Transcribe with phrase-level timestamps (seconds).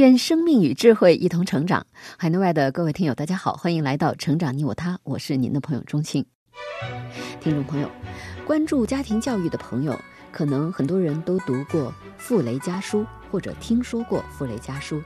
[0.00, 1.86] 愿生命与智慧一同成长。
[2.16, 6.24] 海内外的各位听友，大家好，欢迎来到《成长你我他》，我是您的朋友钟庆。
[7.38, 7.90] 听众朋友，
[8.46, 9.94] 关注家庭教育的朋友，
[10.32, 14.96] 可能很多人都读过《傅雷家书》，或者听说过《傅雷家书》，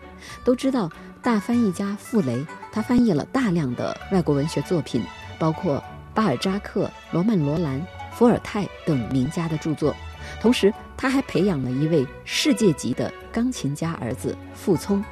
[0.45, 0.89] 都知道
[1.21, 5.03] 大翻译家傅雷，他翻译了大量的外国文学作品，
[5.41, 5.83] 包括
[6.15, 9.93] 巴尔扎克、罗曼·罗兰、伏尔泰等名家的著作。
[10.41, 15.05] 同时，他还培养了一位世界级的钢琴家儿子傅聪。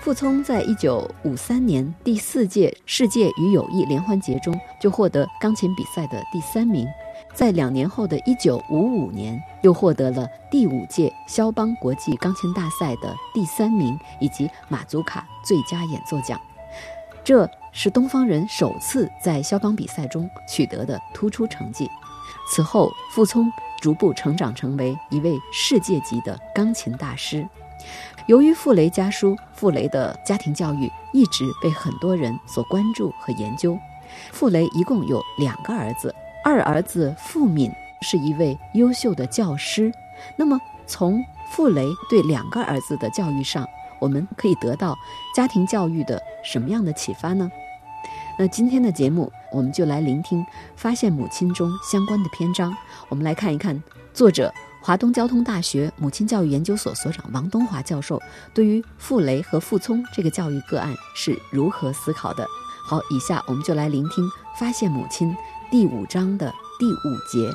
[0.00, 6.84] 傅聪在一九五三年第四届世界与友谊联欢节中就获得钢琴比赛的第三名，
[7.32, 16.40] 在两年后的一九五五年又获得了第五届肖邦国际钢琴大赛的第三名以及马祖卡最佳演奏奖。
[17.22, 21.88] 这是东方人首次在肖邦比赛中取得的突出成绩。
[22.52, 23.50] 此后，傅聪。
[23.80, 27.44] 逐步成长成为一位世界级的钢琴大师。
[28.28, 33.76] 由于傅雷家书，傅雷的家庭教育一直被很多人所关注和研究。
[34.30, 37.72] 傅雷一共有两个儿子，二儿子傅敏
[38.02, 39.92] 是一位优秀的教师。
[40.36, 44.96] 那么，从傅雷对两个儿子的教育上，我们可以得到
[45.34, 47.50] 家庭教育的什么样的启发呢？
[48.42, 50.40] 那今天的节目，我们就来聆听
[50.74, 52.76] 《发现母亲》中相关的篇章。
[53.08, 53.80] 我们来看一看
[54.12, 58.20] 作者华东交通大学母亲教育研究所所长王东华教授
[58.52, 62.44] 对于傅雷和傅聪这个教育个案是如何思考的。
[62.84, 64.24] 好，以下我们就来聆听
[64.58, 65.30] 《发现母亲》
[65.70, 67.48] 第五章的第五节：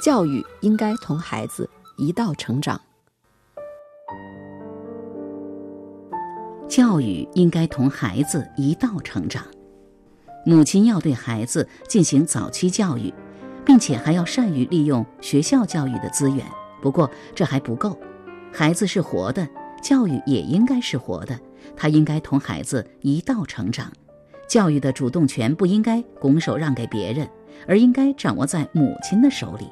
[0.00, 1.68] 教育应该同孩子
[1.98, 2.80] 一道成长。
[6.68, 9.44] 教育应该同孩子一道成长。
[10.44, 13.12] 母亲要对孩子进行早期教育，
[13.64, 16.44] 并且还要善于利用学校教育的资源。
[16.80, 17.96] 不过这还不够，
[18.52, 19.48] 孩子是活的，
[19.80, 21.38] 教育也应该是活的。
[21.76, 23.92] 他应该同孩子一道成长，
[24.48, 27.28] 教育的主动权不应该拱手让给别人，
[27.68, 29.68] 而应该掌握在母亲的手里。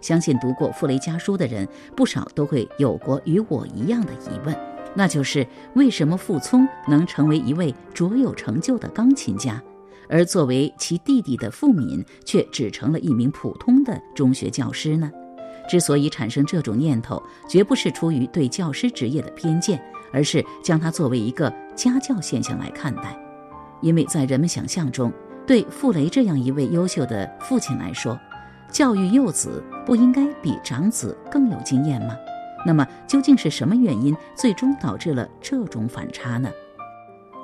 [0.00, 1.66] 相信读过《傅雷家书》的人，
[1.96, 4.56] 不少都会有过与我一样的疑问，
[4.94, 5.44] 那就是
[5.74, 9.60] 为什么傅聪能成为一位卓有成就的钢琴家？
[10.12, 15.10] 而作为其弟弟的傅敏，却只成了一名普通的中学教师呢？
[15.66, 23.18] 之所以产生这种念头，绝不是出于对教师职业的偏见，而是将它作为一个家教现象来看待。
[23.80, 25.10] 因为在人们想象中，
[25.46, 28.20] 对傅雷这样一位优秀的父亲来说，
[28.70, 32.14] 教育幼子不应该比长子更有经验吗？
[32.66, 36.50] 那么，究竟是什么原因最终导致了这种反差呢？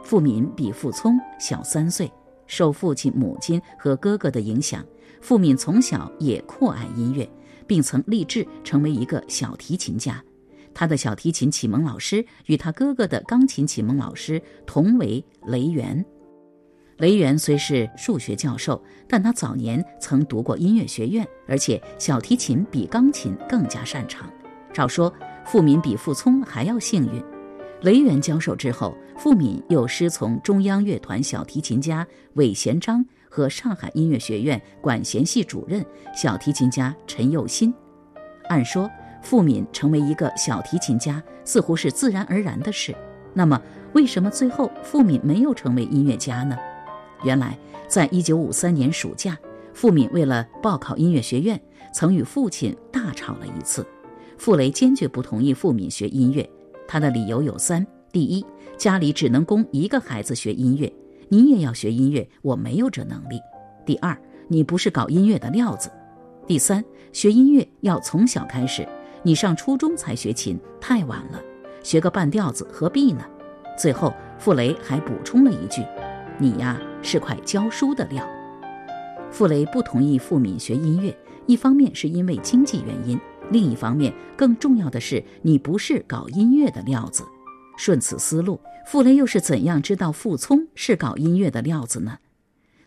[0.05, 2.13] 傅敏比傅聪小三岁。
[2.49, 4.85] 受父亲、母亲和哥哥的影响，
[5.21, 7.31] 傅敏从小也酷爱音乐，
[7.67, 10.21] 并曾立志成为一个小提琴家。
[10.75, 16.05] 他的小提琴启蒙老师与他哥哥的钢琴启蒙老师同为雷元。
[16.99, 24.29] 雷元虽是数学教授，但他早年曾读过音乐学院，而且小提琴比钢琴更加擅长。
[24.73, 25.13] 照说，
[25.45, 27.38] 傅敏比傅聪还要幸运。
[27.83, 37.73] 雷元教授之后，傅敏又师从中央乐团小提琴家韦贤章和上海音乐学院管弦系主任小提琴家陈佑新。
[38.49, 38.91] 按说，
[39.23, 42.93] 傅敏成为一个小提琴家似乎是自然而然的事。
[43.33, 43.61] 那么，
[43.93, 46.59] 为什么最后傅敏没有成为音乐家呢？
[47.23, 47.57] 原来，
[47.87, 49.39] 在一九五三年暑假，
[49.73, 51.61] 傅敏为了报考音乐学院，
[51.95, 53.87] 曾与父亲大吵了一次。
[54.37, 56.49] 傅雷坚决不同意傅敏学音乐。
[56.89, 58.45] 他的理由有三：第一，
[58.79, 60.91] 家里只能供一个孩子学音乐，
[61.29, 63.37] 你也要学音乐，我没有这能力；
[63.85, 64.19] 第二，
[64.49, 65.91] 你不是搞音乐的料子；
[66.47, 68.89] 第三，学音乐要从小开始，
[69.23, 71.39] 你上初中才学琴太晚了，
[71.85, 73.23] 学个半吊子何必呢？
[73.77, 75.85] 最后，傅雷还补充了一句
[76.41, 78.27] ：“你呀，是块教书的料。”
[79.31, 81.15] 傅雷不同意傅敏学音乐，
[81.45, 83.21] 一方面是因为经济原因。
[83.51, 87.25] 另一方面，更重要的是，你不是搞音乐的料子。
[87.77, 92.19] 顺此思路，傅雷又是怎样知道傅聪是搞音乐的料子呢？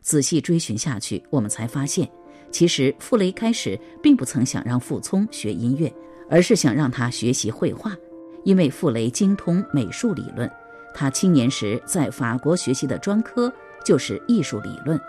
[0.02, 2.10] 仔细追寻下去，我们才发现，
[2.52, 5.92] 其实傅雷开始并不曾想让傅聪学音乐，
[6.30, 7.96] 而是想让他学习绘画，
[8.44, 10.52] 因为傅雷精通美术理论，
[10.94, 13.52] 他青年时在法国学习的专科
[13.86, 15.00] 就是艺术理论。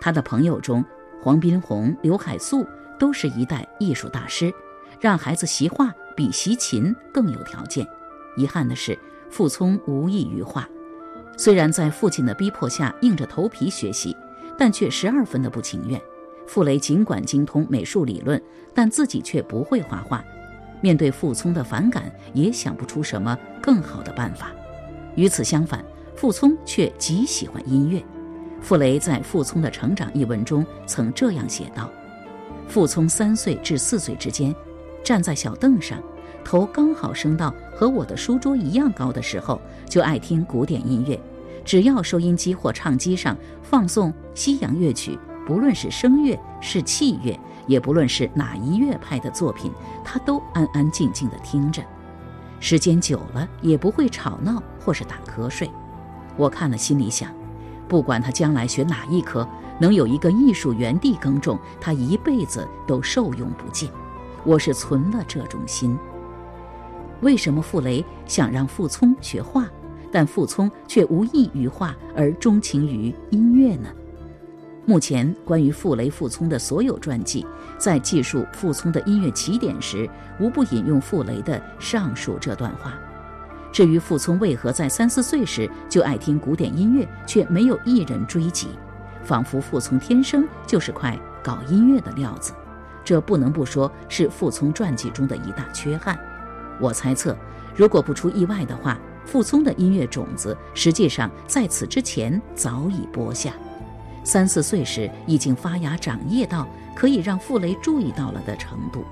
[0.00, 0.84] 他的朋友中，
[1.22, 2.66] 黄宾虹、刘海粟
[2.98, 4.52] 都是一代艺术大师，
[5.02, 7.84] 让孩子习画比习琴更有条件。
[8.36, 8.96] 遗憾的是，
[9.28, 10.66] 傅聪无异于画，
[11.36, 14.16] 虽然在父亲的逼迫下硬着头皮学习，
[14.56, 16.00] 但却十二分的不情愿。
[16.46, 18.40] 傅雷尽管精通美术理论，
[18.72, 20.24] 但自己却不会画画。
[20.80, 24.52] 面对傅聪的反感，也想不出什么更好的办法。
[25.16, 25.84] 与此相反，
[26.14, 28.00] 傅聪却极喜欢音乐。
[28.60, 31.90] 傅雷在《傅聪的成长》一文中曾这样写道
[32.68, 34.54] ：“傅聪三岁至四岁之间，
[35.02, 35.98] 站在小凳上，
[36.44, 41.18] 头刚好升到和我的书桌一样高的时候，就爱听古典音乐。
[41.64, 49.72] 只要收音机或唱机上放送西洋乐曲。”不论是声乐是器乐，也不论是哪一乐派的作品，
[50.04, 51.82] 他都安安静静地听着，
[52.60, 55.68] 时间久了也不会吵闹或是打瞌睡。
[56.36, 57.28] 我看了心里想，
[57.88, 59.46] 不管他将来学哪一科，
[59.80, 63.90] 能有一个艺术园地耕种，他一辈子都受用不尽。
[64.44, 65.96] 我是存了这种心。
[67.20, 69.68] 为什么傅雷想让傅聪学画，
[70.10, 73.88] 但傅聪却无异于画而钟情于音乐呢？
[74.84, 77.46] 目前关于傅雷、傅聪的所有传记，
[77.78, 80.10] 在记述傅聪的音乐起点时，
[80.40, 82.94] 无不引用傅雷的上述这段话。
[83.72, 88.66] 至于傅聪为何在三四岁时就爱听古典音乐，却没有一人追及，
[89.22, 92.52] 仿佛傅聪天生就是块搞音乐的料子，
[93.04, 96.18] 这不能不说是傅聪传记中的一大缺憾。
[96.80, 97.36] 我猜测，
[97.74, 103.52] 如果不出意外的话，傅聪的音乐种子实际上在此之前早已播下。
[104.24, 109.04] 三四岁时已经发芽长叶到可以让傅雷注意到了的程度。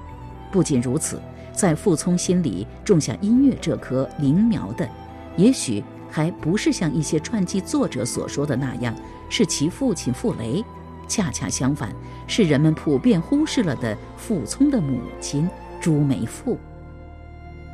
[0.52, 1.20] 不仅如此，
[1.52, 4.88] 在傅聪心里种下音乐这棵灵苗的，
[5.36, 8.94] 也许还不是像一些传记作者所说的那样，
[9.28, 10.64] 是其父亲傅雷。
[11.10, 11.92] 恰恰相反，
[12.26, 15.46] 是人们普遍忽视了的傅聪的母亲
[15.80, 16.56] 朱梅馥。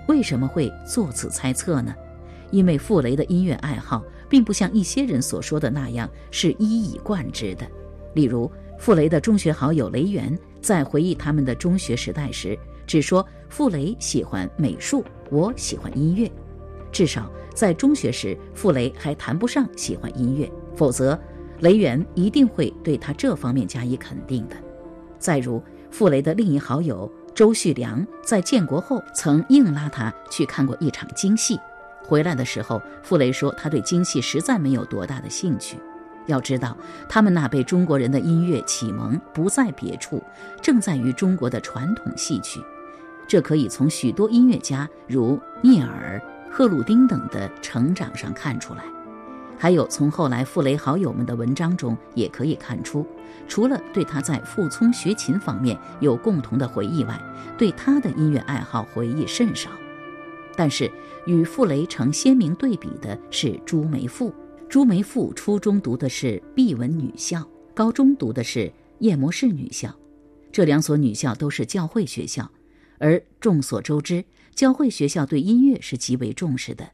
[0.09, 1.94] 为什么会作此猜测呢？
[2.50, 4.03] 因为傅雷的音乐爱好。
[4.29, 7.65] 并不像一些人所说的那样是一以贯之的。
[8.15, 16.31] 例如，傅雷的中学好友雷元在回忆他们的中学时代时，只说傅雷喜欢美术，我喜欢音乐。
[16.91, 21.17] 至少在中学时，傅雷还谈不上喜欢音乐，否则
[21.61, 24.56] 雷元一定会对他这方面加以肯定的。
[25.19, 31.58] 再如，傅雷的另一好友周旭良在建国后曾硬拉他去看过一场京戏。
[32.03, 35.76] 回来的时候，傅雷说他对京戏实在没有多大的兴趣。
[36.26, 36.76] 要知道，
[37.08, 40.23] 他们那被中国人的音乐启蒙不在别处，
[40.61, 42.61] 正在于中国的传统戏曲。
[43.29, 46.20] 这可以从许多音乐家如聂耳、
[46.50, 48.85] 贺鲁丁等的成长上看出来。
[49.58, 53.06] 还有从后来傅雷好友们的文章中也可以看出，
[53.49, 57.20] 除了对他在傅聪学琴方面有共同的回忆外，
[57.56, 59.70] 对他的音乐爱好回忆甚少。
[60.56, 60.91] 但是，
[61.26, 64.32] 与傅雷成鲜明对比的是朱梅馥。
[64.69, 69.94] 朱梅馥初中读的是毕文女校，高中读的是夜魔士女校。
[70.50, 72.50] 这两所女校都是教会学校，
[72.99, 74.25] 而众所周知，
[74.55, 76.91] 教会学校对音乐是极为重视的。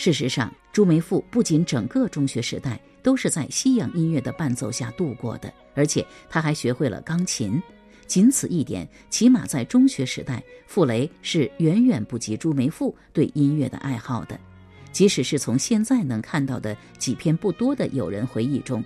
[0.00, 7.62] 事实上，朱梅馥不仅整个中学时代都是在西洋音乐的伴奏下度过的，而且他还学会了钢琴。
[8.06, 14.40] 仅此一点，起码在中学时代，傅雷是远远不及朱梅馥对音乐的爱好的。
[14.90, 18.82] 即使是从现在能看到的几篇不多的友人回忆中，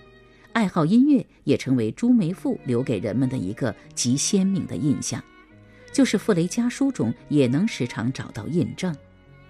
[0.53, 5.23] 爱好音乐也成为朱梅馥留给人们的一个极鲜明的印象。
[5.93, 8.93] 就是傅雷家书中也能时常找到印证。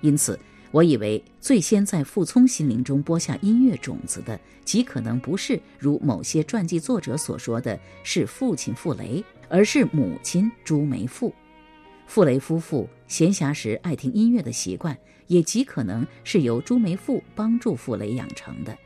[0.02, 0.38] 因此，
[0.74, 9.22] 我以为最先在傅聪心灵中播下音乐种子的，极可能不是如某些传记作者所说的是父亲傅雷。
[9.48, 11.32] 而是母亲朱梅馥，
[12.08, 18.76] 傅雷夫妇闲暇时爱听音乐的习惯，也极可能是由朱梅馥帮助傅雷养成的。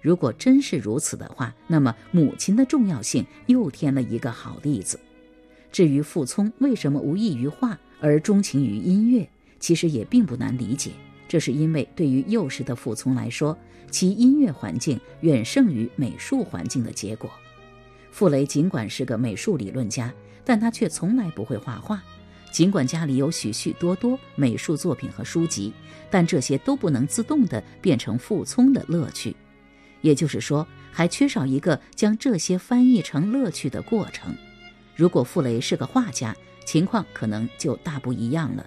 [0.00, 4.98] 如果真是如此的话，那么母亲的重要性又添了一个好例子。
[5.70, 9.28] 至于傅聪为什么无异于画而钟情于音乐，
[9.60, 10.92] 其实也并不难理解。
[11.34, 13.58] 这是因为对于幼时的傅聪来说，
[13.90, 17.28] 其音乐环境远胜于美术环境的结果。
[18.12, 20.14] 傅雷尽管是个美术理论家，
[20.44, 22.00] 但他却从来不会画画。
[22.52, 25.72] 尽管家里有许许多多美术作品和书籍，
[26.08, 29.34] 但这些都不能自动地变成傅聪的乐趣。
[30.02, 34.32] 也就是说，还缺少一个将这些翻译成乐趣的过程。
[34.94, 36.32] 如果傅雷是个画家，
[36.64, 38.64] 情况可能就大不一样了。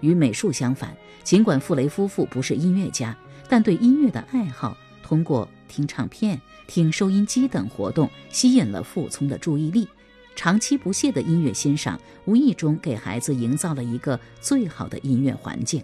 [0.00, 3.16] 与美术相反，尽管傅雷夫妇不是音乐家，
[3.48, 9.88] 但对音乐的爱好通过听唱片、听收音机等活动吸引了傅聪的注意力。
[10.36, 15.82] 长期不懈的音乐欣赏，无意中给孩子营造了一个最好的音乐环境。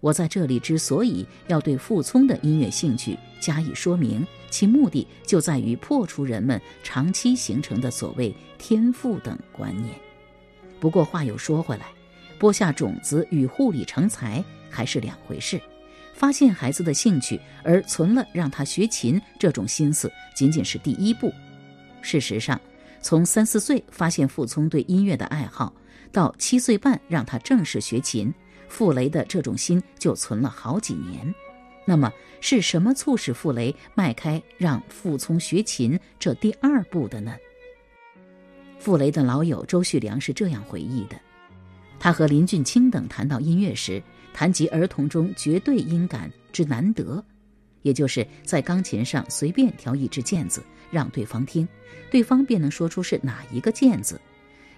[0.00, 9.92] 我在这里之所以要对傅聪的音乐兴趣加以说明，其目的就在于破除人们长期形成的所谓天赋等观念。
[10.78, 11.86] 不过话又说回来，
[12.38, 15.60] 播下种子与护理成才还是两回事。
[16.14, 21.32] 发现孩子的兴趣而存了让他学琴这种心思，仅仅是第一步。
[22.02, 22.60] 事实上，
[23.00, 25.72] 从三四岁发现傅聪对音乐的爱好，
[26.10, 28.34] 到七岁半让他正式学琴，
[28.68, 31.32] 傅雷的这种心就存了好几年。
[31.84, 37.36] 那么是什么促使傅雷迈开让傅聪学琴这第二步的呢？
[38.78, 41.16] 傅雷的老友周旭良是这样回忆的：
[42.00, 44.02] 他和林俊卿等谈到音乐时，
[44.32, 47.24] 谈及儿童中绝对音感之难得，
[47.82, 51.66] 也就是在钢琴上随便调一支键子让对方听。
[52.10, 54.20] 对方便能说出是哪一个键子，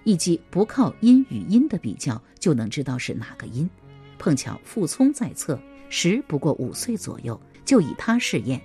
[0.03, 3.69] 以及不靠音与音的比较就能知道是哪个音。
[4.17, 5.59] 碰巧傅聪在侧，
[5.89, 8.59] 时不过五岁左右，就以他试验。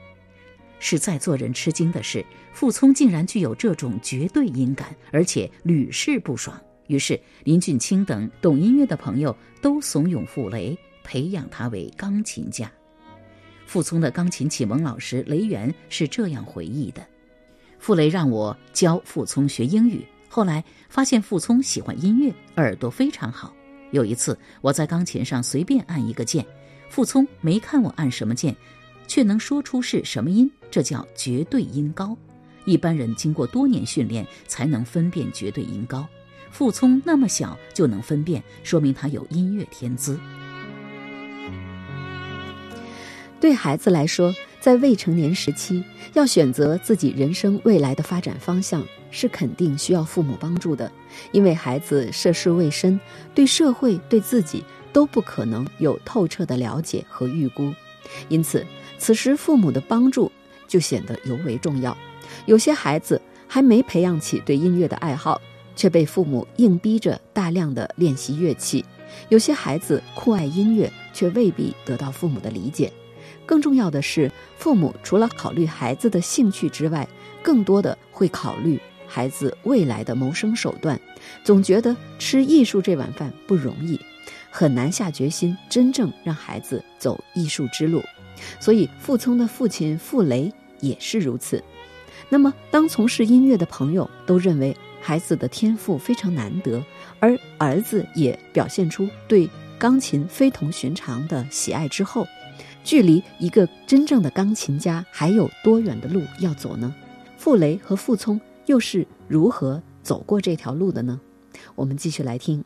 [0.79, 6.61] 使在座人吃惊的是，傅聪竟然具有这种绝对音感，而且屡试不爽。
[6.87, 12.71] 于是林俊卿等懂音乐的朋友都怂恿傅雷培养他为钢琴家。
[13.67, 17.07] 傅聪的钢琴启蒙老师雷元是这样回忆的。
[17.79, 23.55] 傅雷让我教傅聪学英语，后来发现傅聪喜欢音乐，耳朵非常好。
[23.91, 26.45] 有一次，我在钢琴上随便按一个键，
[26.89, 28.57] 傅聪没看我按什么键，
[29.07, 32.17] 却能说出是什么音，这叫绝对音高。
[32.65, 36.07] 一般人经过多年训练才能分辨绝对音高，
[36.57, 40.19] 傅聪那么小就能分辨，说明他有音乐天资。
[43.39, 44.35] 对孩子来说。
[44.59, 45.85] 在未成年时期，
[46.15, 50.91] 要选择自己人生未来的发展方向，是肯定需要父母帮助的。
[51.31, 52.99] 因为孩子涉世未深，
[53.33, 57.73] 对社会、对自己都不可能有透彻的了解和预估，
[58.29, 58.67] 因此，
[58.99, 60.33] 此时父母的帮助
[60.67, 61.97] 就显得尤为重要。
[62.47, 65.41] 有些孩子还没培养起对音乐的爱好，
[65.77, 68.83] 却被父母硬逼着大量的练习乐器；
[69.29, 72.93] 有些孩子酷爱音乐，却未必得到父母的理解。
[73.45, 77.07] 更重要的是，父母除了考虑孩子的兴趣之外，
[77.43, 81.01] 更多的会考虑孩子未来的谋生手段。
[81.45, 84.01] 总觉得吃艺术这碗饭不容易，
[84.51, 88.03] 很难下决心真正让孩子走艺术之路。
[88.59, 91.63] 所以，傅聪的父亲傅雷也是如此。
[92.29, 96.83] 那么，当从事音乐的朋友都认为孩子的天赋非常难得，
[97.21, 99.49] 而儿子也表现出对
[99.79, 102.27] 钢琴非同寻常的喜爱之后，
[102.83, 106.93] 距离一个真正的钢琴家还有多远的路要走呢？
[107.37, 111.21] 傅雷和傅聪又是如何走过这条路的呢？
[111.77, 112.65] 我们继续来听。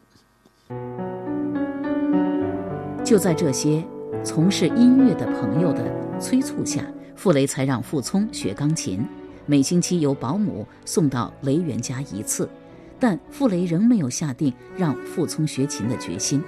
[3.05, 3.85] 就在这些
[4.25, 6.83] 从事音乐的朋友的催促下，
[7.15, 9.07] 傅雷才让傅聪学钢琴，
[9.51, 12.49] 每星期由保姆送到雷元家一次。
[13.01, 16.41] 但傅雷仍没有下定让傅聪学琴的决心。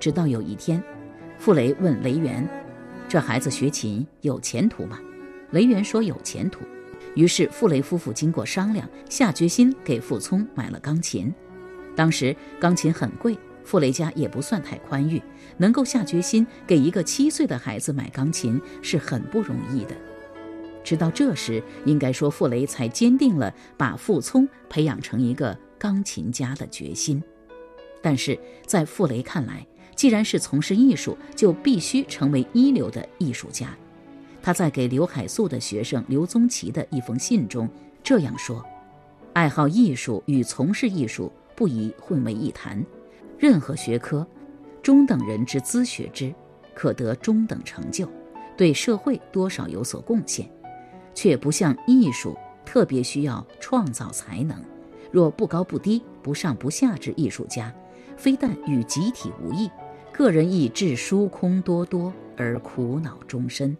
[0.00, 0.82] 直到有一天，
[1.38, 2.44] 傅雷问雷元。
[3.08, 4.98] 这孩子学琴有前途吗？
[5.52, 6.62] 雷元说有前途。
[7.14, 11.32] 于是傅雷夫妇经过商量，下决心给傅聪买了钢琴。
[11.94, 15.22] 当时钢琴很贵，傅雷家也不算太宽裕，
[15.58, 19.94] 能够下决心给一个七岁的孩子买钢琴是很不容易的。
[20.84, 27.22] 直到这时，应该说傅雷才坚定了把傅聪培养成一个钢琴家的决心。
[28.00, 33.76] 但是在傅雷看来，既然是从事艺术，就必须成为一流的艺术家。
[34.40, 37.68] 他在给刘海粟的学生刘宗奇的一封信中
[38.02, 38.64] 这样说
[39.34, 42.82] ：“爱好艺术与从事艺术不宜混为一谈。
[43.36, 44.26] 任何学科，
[44.80, 46.32] 中等人之资学之，
[46.74, 48.08] 可得中等成就，
[48.56, 50.48] 对社会多少有所贡献，
[51.18, 54.56] 却不像艺术，特别需要创造才能。
[55.10, 57.74] 若不高不低、不上不下之艺术家，
[58.16, 59.68] 非但与集体无益。”
[60.14, 63.76] 个人亦志疏空多多而苦恼终身。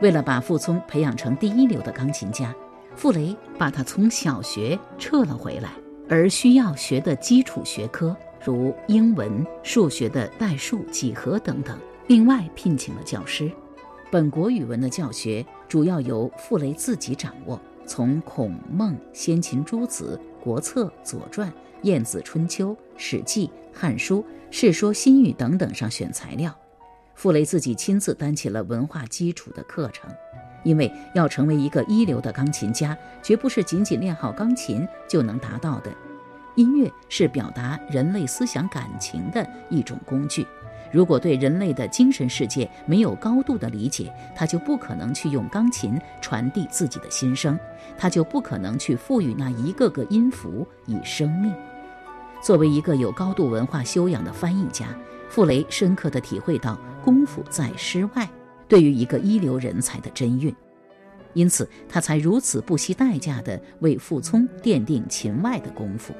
[0.00, 2.54] 为了把傅聪培养成第一流的钢琴家，
[2.94, 5.70] 傅雷把他从小学撤了回来，
[6.08, 13.50] 而需要学的基础学科如英文、数学的代数、几何等等，另外聘请了教师。
[14.12, 21.50] 本国语文的教学主要由傅雷自己掌握，从孔孟、先秦诸子、国策、左传、
[21.82, 26.52] 晏子春秋、史记、汉书、世说新语等等上选材料。
[27.14, 30.10] 傅雷自己亲自担起了文化基础的课程，
[30.64, 35.92] 因为要成为一个一流的钢琴家，绝不是仅仅练好钢琴就能达到的。
[36.56, 40.44] 音乐是表达人类思想感情的一种工具。
[40.90, 47.58] 如果对人类的精神世界没有高度的理解，他就不可能去用钢琴传递自己的心声，
[47.96, 51.54] 他就不可能去赋予那一个个音符以生命。
[52.42, 54.86] 作为一个有高度文化修养的翻译家。
[55.28, 58.28] 傅雷深刻地体会到“功夫在诗外”
[58.66, 60.52] 对于一个一流人才的真韵，
[61.34, 66.12] 因此他才如此不惜代价地为傅聪奠定琴外的功夫。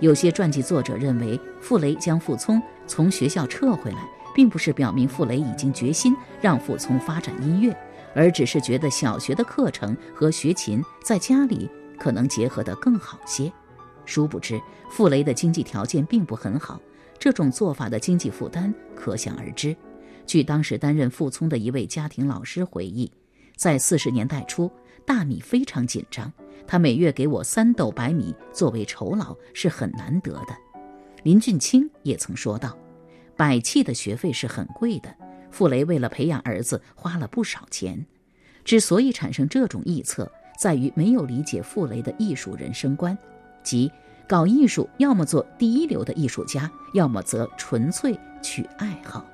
[0.00, 3.98] 有些传记作者认为，傅雷将傅聪从学校撤回来，
[4.34, 7.74] 并不是表明傅雷已经决心让傅聪发展音乐，
[8.14, 13.50] 而只是觉得小学的课程和学琴在家里可能结合得更好些。
[14.04, 14.60] 殊不知，
[14.90, 16.78] 傅雷的经济条件并不很好。
[17.18, 19.74] 这种做法的经济负担可想而知。
[20.26, 23.10] 据当时担任傅聪的一位家庭老师回忆，
[23.56, 24.70] 在四十年代初，
[25.06, 26.30] 大米非常紧张，
[26.66, 30.56] 他每月给我三斗白米作为酬劳是很难得的。
[31.22, 32.76] 林俊卿也曾说道
[33.36, 35.12] ：“百器的学费是很贵的，
[35.50, 38.06] 傅雷为了培养儿子花了不少钱。”
[38.64, 43.16] 之所以产生这种臆测，在于没有理解傅雷的艺术人生观，
[43.62, 43.90] 即。
[44.28, 49.24] 搞艺术，要么做第一流的艺术家，要么则纯粹取爱好。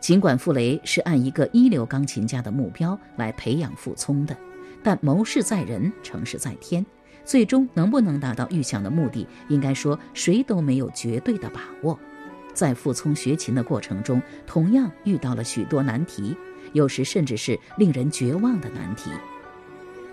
[0.00, 4.36] 尽管傅雷是按一个一流钢琴家的目标来培养傅聪的，
[4.86, 6.86] 但谋事在人，成事在天，
[7.24, 11.98] 最终能不能达到预想的目的，应该说谁都没有绝对的把握。
[12.54, 16.36] 在傅聪学琴的过程中，同样遇到了许多难题，
[16.72, 19.10] 有时甚至是令人绝望的难题。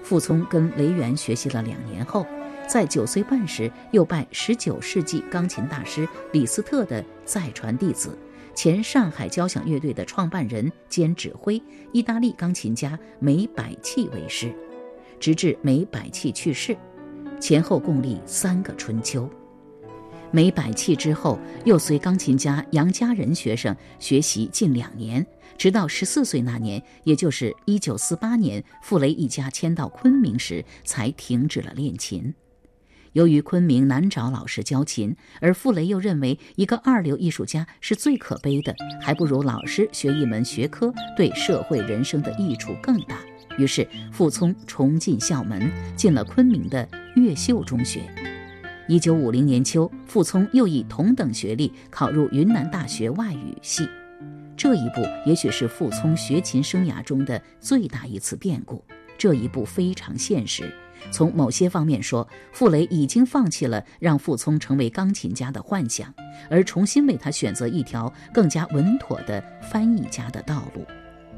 [0.01, 2.25] 傅聪跟雷元学习了两年后。
[2.65, 8.17] 在九岁半时，又拜十九世纪钢琴大师李斯特的再传弟子、
[8.55, 14.53] 前上海交响乐队的创办人兼指挥、意大利钢琴家梅百器为师，
[15.19, 16.77] 直至梅百器去世，
[17.39, 19.29] 前后共历三个春秋。
[20.31, 25.25] 梅百器之后，又随钢琴家杨家仁学生学习近两年，
[25.57, 32.33] 直到十四岁那年，也就是一九四八年，傅雷一家迁到昆明时，才停止了练琴。
[33.13, 43.19] 由于昆明难找老师教琴，而傅雷又认为一个二流艺术家是最可悲的，还不如老师学一门学科，对社会人生的益处更大。
[43.57, 48.01] 于是，傅聪重进校门，进了昆明的越秀中学。
[48.87, 53.87] 一九五零年秋，傅聪又以同等学历考入云南大学外语系。
[54.57, 58.83] 这一步也许是傅聪学琴生涯中的最大一次变故。
[59.17, 60.73] 这一步非常现实。
[61.11, 66.13] 从某些方面说，傅雷已经放弃了让傅聪成为钢琴家的幻想，
[66.49, 70.85] 而重新为他选择一条更加稳妥的翻译家的道路。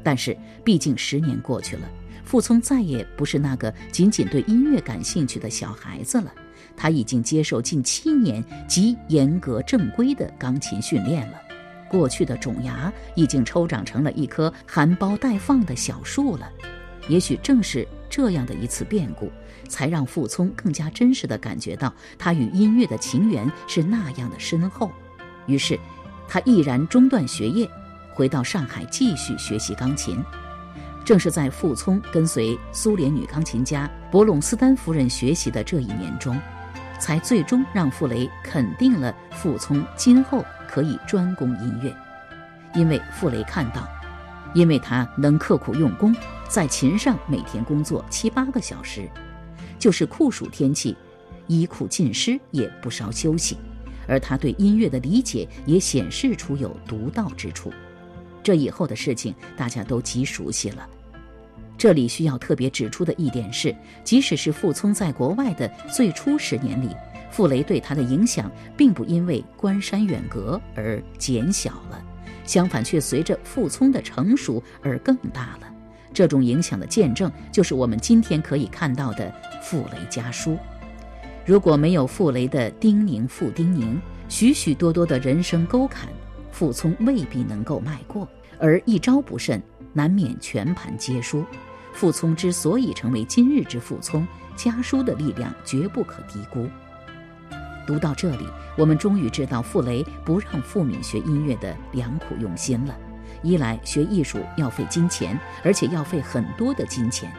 [0.02, 1.88] 但是，毕竟十年过去了，
[2.24, 6.32] 傅聪再也不是那个仅仅对音乐感兴趣的小孩子了。
[6.76, 11.38] 他已经接受近七年极严格正规的钢琴训练了，
[11.88, 16.48] 过去的种牙已经抽长成了一棵含苞待放的小树了。
[17.08, 19.30] 也许正是这样的一次变故。
[19.66, 24.90] 才让傅聪更加真实地感觉到他与音乐的情缘是那样的深厚，
[25.46, 25.78] 于是，
[26.28, 27.68] 他毅然中断学业，
[28.14, 30.22] 回到上海继续学习钢琴。
[31.04, 36.36] 正是在傅聪跟随苏联女钢琴家博隆斯丹夫人学习的这一年中，
[36.98, 41.94] 才最终让傅雷肯定了傅聪今后可以专攻音乐，
[42.74, 43.88] 因为傅雷看到，
[44.52, 46.12] 因为他能刻苦用功，
[46.48, 49.08] 在琴上每天工作七八个小时。
[49.86, 50.96] 就是酷暑天气，
[51.46, 53.56] 衣裤尽湿也不稍休息，
[54.08, 57.72] 而他对音乐的理解也显示出有独到之处。
[58.42, 60.90] 这以后的事情大家都极熟悉了。
[61.78, 63.72] 这里需要特别指出的一点是，
[64.02, 66.88] 即使是傅聪在国外的最初十年里，
[67.30, 72.04] 傅雷对他的影响并不因为关山远隔而减小了，
[72.44, 75.75] 相反却随着傅聪的成熟而更大了。
[76.16, 80.56] 这种影响的见证，就是我们今天可以看到的傅雷家书。
[81.44, 86.08] 如果没有傅雷的叮咛傅叮咛，许许多多的人生沟坎，
[86.50, 88.26] 傅聪未必能够迈过。
[88.58, 91.44] 而一招不慎，难免全盘皆输。
[91.92, 94.26] 傅聪之所以成为今日之傅聪，
[94.56, 96.66] 家书的力量绝不可低估。
[97.86, 98.48] 读到这里，
[98.78, 102.96] 我们终于知道傅雷不让傅敏学音乐的良苦用心了。
[103.46, 107.30] 一来学艺术要费金钱，而且要费很多的金钱；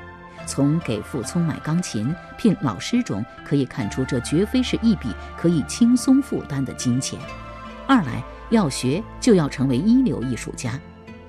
[0.45, 7.19] 从给傅聪买钢琴、聘老师中可以看出，这绝非是一笔可以轻松负担的金钱。
[7.85, 10.79] 二来，要学就要成为一流艺术家，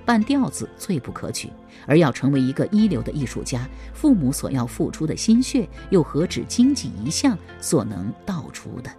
[0.05, 1.51] 半吊子最不可取。
[1.87, 8.91] 而要成为一个一流的艺术家，父母所要付出的心血，又何止经济一项所能道出的？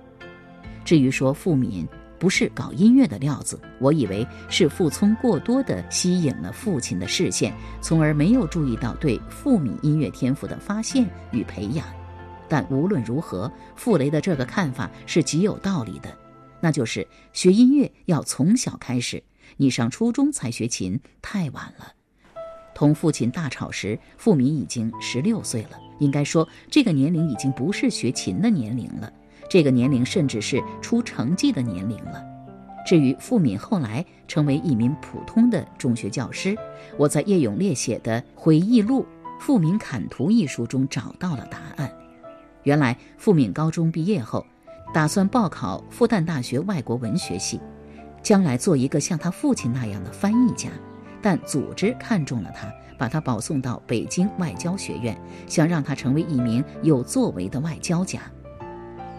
[0.83, 1.87] 至于说傅敏
[2.19, 11.87] 不是搞音乐的料子，我以为是傅聪过多的吸引了父亲的视线，从而没有注意到对傅敏音乐天赋的发现与培养。
[12.49, 16.15] 但无论如何，傅雷的这个看法是极有道理的，
[16.59, 19.23] 那就是学音乐要从小开始。
[19.55, 21.93] 你上初中才学琴太晚了。
[22.75, 29.11] 同父亲大吵时，傅敏已经十六岁了，应该说这个年龄已经不是学琴的年龄了。
[29.49, 32.23] 这个年龄甚至是出成绩的年龄了。
[32.85, 36.55] 至于傅敏后来成为一名普通的中学教师，
[36.97, 39.01] 我在叶永烈写的回忆录
[39.39, 41.91] 《傅敏砍图》一书中找到了答案。
[42.63, 44.45] 原来傅敏高中毕业后，
[44.93, 47.59] 打算报考复旦大学外国文学系，
[48.23, 50.69] 将来做一个像他父亲那样的翻译家。
[51.21, 58.21] 但组织看中了他，把他保送到北京外交学院，想让他成为一名有作为的外交家。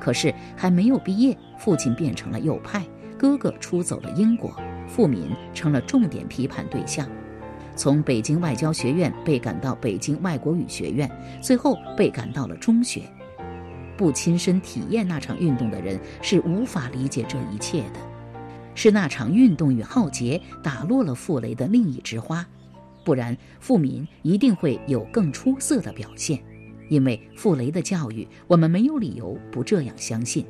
[0.00, 2.82] 可是还没有毕业，父亲变成了右派，
[3.18, 4.50] 哥哥出走了英国，
[4.88, 7.06] 傅敏成了重点批判对象。
[7.76, 11.10] 从北京外交学院被赶到北京外国语学院，
[11.40, 13.02] 最后被赶到了中学。
[13.96, 18.00] 不亲身体验那场运动的人是无法理解这一切的。
[18.74, 22.46] 是那场运动与浩劫打落了傅雷的另一枝花，
[23.04, 26.38] 不然傅敏一定会有更出色的表现。
[26.90, 30.44] 因为傅雷的教育，我们没有理由不这样相信。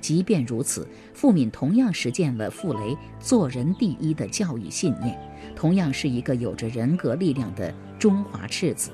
[0.00, 5.18] 即便如此，傅敏同样实践了傅雷“做人第一”的教育信念，
[5.54, 8.90] 同样是一个有着人格力量的中华赤子。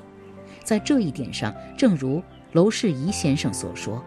[0.63, 4.03] 在这一点上，正如娄世仪先生所说，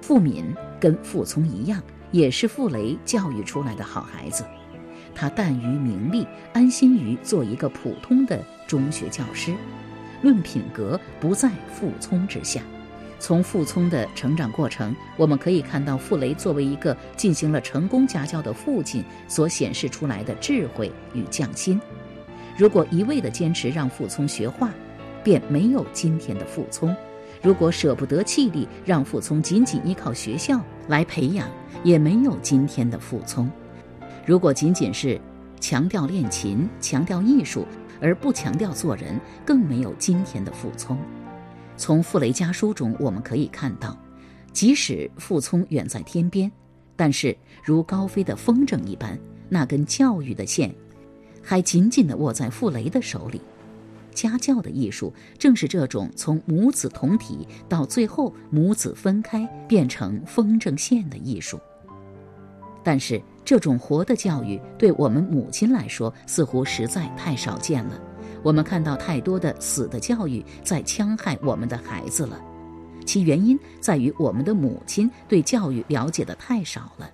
[0.00, 0.44] 傅敏
[0.78, 4.44] 跟傅聪一样，也是傅雷教育出来的好孩子。
[5.14, 9.54] 他淡于名利，安心于做一个普通的中学教师。
[10.22, 12.62] 论品格，不在傅聪之下。
[13.18, 21.80] 从傅聪的成长过程，我们可以看到傅雷作为一个进行了成功家教的父亲所显示出来的智慧与匠心。
[22.56, 24.70] 如果一味地坚持让傅聪学画，
[25.22, 26.92] 便没有今天的傅聪；
[27.40, 31.48] 如果舍不得气力让傅聪仅仅依靠学校来培养，
[31.84, 33.48] 也没有今天的傅聪；
[34.26, 35.20] 如果仅仅是
[35.60, 37.64] 强调练琴、强调艺术，
[38.02, 40.98] 而不强调做人，更没有今天的傅聪。
[41.76, 43.96] 从傅雷家书中，我们可以看到，
[44.52, 46.50] 即使傅聪远在天边，
[46.96, 50.74] 但是如高飞的风筝一般，那根教育的线，
[51.42, 53.40] 还紧紧地握在傅雷的手里。
[54.12, 61.58] 家教的艺术，正是这种从母子同体到最后母子分开变成风筝线的艺术。
[62.84, 68.00] 但是，这种活的教育，对我们母亲来说，似乎实在太少见了。
[68.42, 72.40] 我们看到太多的死的教育在戕害我们的孩子了，
[73.04, 77.10] 其原因在于我们的母亲对教育了解的太少了。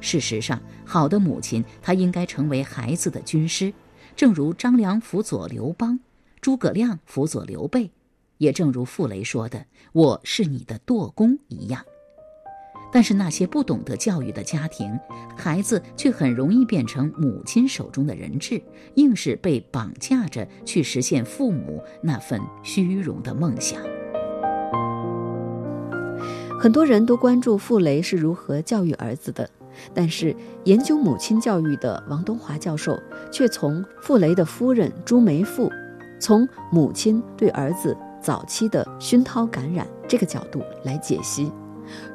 [0.00, 3.72] 事实上，好的母亲她应该成为孩子的军师，
[4.16, 5.98] 正如张良辅佐刘邦，
[6.40, 7.90] 诸葛亮辅佐刘备，
[8.38, 11.84] 也正如傅雷说的：“我是你的舵工一样。”
[12.92, 14.98] 但是那些不懂得教育的家庭，
[15.36, 18.60] 孩子却很容易变成母亲手中的人质，
[18.94, 23.80] 硬是被绑架着去实现父母那份虚荣的梦想。
[26.58, 29.48] 很多人都关注傅雷是如何教育儿子的，
[29.94, 33.00] 但是研究母亲教育的王东华教授
[33.32, 35.70] 却从傅雷的夫人朱梅馥，
[36.20, 41.50] 从母亲对儿子早期的熏陶感染这个角度来解析。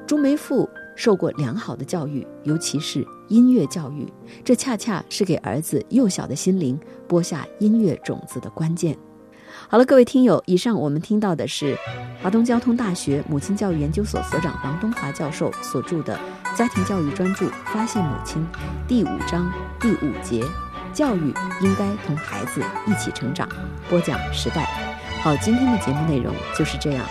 [0.07, 4.11] 朱梅馥受过良好的教育，尤其是音乐教育，
[4.43, 8.97] 这恰恰是给儿子幼小的心灵播下音乐种子的关键。
[9.67, 11.77] 好了，各位听友，以上我们听到的是
[12.21, 16.17] 华东交通大学母亲教育研究所所长王东华教授所著的
[16.57, 18.45] 《家庭教育专著：发现母亲》
[18.87, 20.43] 第五章第五节：
[20.93, 23.49] 教育应该同孩子一起成长。
[23.89, 24.65] 播讲时代。
[25.21, 27.03] 好，今天的节目内容就是这样。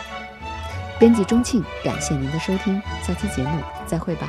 [0.99, 4.29] 编辑钟庆，感谢您的收听，下期节目再会吧。